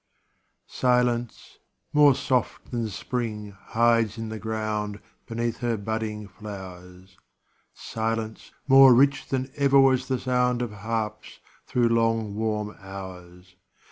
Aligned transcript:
Silence 0.65 1.59
more 1.93 2.15
soft 2.15 2.71
than 2.71 2.87
spring 2.87 3.51
hides 3.51 4.17
in 4.17 4.29
the 4.29 4.39
ground 4.39 4.99
Beneath 5.27 5.57
her 5.57 5.77
budding 5.77 6.27
flowers; 6.27 7.19
Silence 7.75 8.51
more 8.67 8.95
rich 8.95 9.27
than 9.27 9.51
ever 9.57 9.79
was 9.79 10.07
the 10.07 10.17
sound 10.17 10.63
Of 10.63 10.71
harps 10.73 11.39
through 11.67 11.89
long 11.89 12.33
warm 12.33 12.75
hours. 12.79 13.55